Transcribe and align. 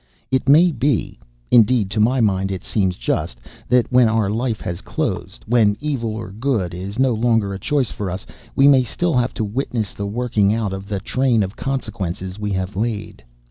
It 0.31 0.49
may 0.49 0.71
be 0.71 1.19
indeed 1.51 1.91
to 1.91 1.99
my 1.99 2.21
mind 2.21 2.51
it 2.51 2.63
seems 2.63 2.95
just 2.95 3.37
that, 3.69 3.91
when 3.91 4.07
our 4.09 4.31
life 4.31 4.59
has 4.61 4.81
closed, 4.81 5.45
when 5.45 5.77
evil 5.79 6.15
or 6.15 6.31
good 6.31 6.73
is 6.73 6.97
no 6.97 7.13
longer 7.13 7.53
a 7.53 7.59
choice 7.59 7.91
for 7.91 8.09
us, 8.09 8.25
we 8.55 8.67
may 8.67 8.83
still 8.83 9.13
have 9.13 9.35
to 9.35 9.43
witness 9.43 9.93
the 9.93 10.07
working 10.07 10.55
out 10.55 10.73
of 10.73 10.87
the 10.87 10.99
train 11.01 11.43
of 11.43 11.55
consequences 11.55 12.39
we 12.39 12.51
have 12.53 12.75
laid. 12.75 13.23